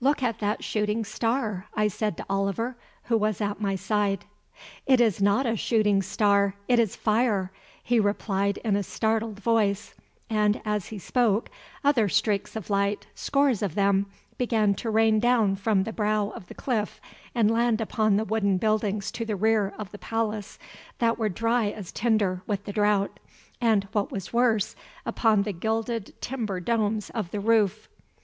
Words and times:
"Look 0.00 0.20
at 0.20 0.40
that 0.40 0.64
shooting 0.64 1.04
star," 1.04 1.68
I 1.76 1.86
said 1.86 2.16
to 2.16 2.26
Oliver, 2.28 2.76
who 3.04 3.16
was 3.16 3.40
at 3.40 3.60
my 3.60 3.76
side. 3.76 4.24
"It 4.84 5.00
is 5.00 5.22
not 5.22 5.46
a 5.46 5.54
shooting 5.54 6.02
star, 6.02 6.56
it 6.66 6.80
is 6.80 6.96
fire," 6.96 7.52
he 7.84 8.00
replied 8.00 8.56
in 8.64 8.74
a 8.74 8.82
startled 8.82 9.38
voice, 9.38 9.94
and, 10.28 10.60
as 10.64 10.86
he 10.88 10.98
spoke, 10.98 11.50
other 11.84 12.08
streaks 12.08 12.56
of 12.56 12.68
light, 12.68 13.06
scores 13.14 13.62
of 13.62 13.76
them, 13.76 14.06
began 14.38 14.74
to 14.74 14.90
rain 14.90 15.20
down 15.20 15.54
from 15.54 15.84
the 15.84 15.92
brow 15.92 16.30
of 16.30 16.48
the 16.48 16.54
cliff 16.54 17.00
and 17.32 17.48
land 17.48 17.80
upon 17.80 18.16
the 18.16 18.24
wooden 18.24 18.56
buildings 18.58 19.12
to 19.12 19.24
the 19.24 19.36
rear 19.36 19.72
of 19.78 19.92
the 19.92 19.98
palace 19.98 20.58
that 20.98 21.16
were 21.16 21.28
dry 21.28 21.70
as 21.70 21.92
tinder 21.92 22.42
with 22.44 22.64
the 22.64 22.72
drought, 22.72 23.20
and, 23.60 23.86
what 23.92 24.10
was 24.10 24.32
worse, 24.32 24.74
upon 25.06 25.44
the 25.44 25.52
gilded 25.52 26.12
timber 26.20 26.58
domes 26.58 27.08
of 27.10 27.30
the 27.30 27.38
roof. 27.38 27.88